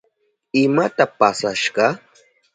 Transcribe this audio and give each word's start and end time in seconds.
¿Imata 0.63 1.05
pasashka? 1.17 1.85